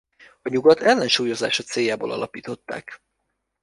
A 0.41 0.49
Nyugat 0.49 0.79
ellensúlyozása 0.79 1.63
céljából 1.63 2.11
alapították. 2.11 2.99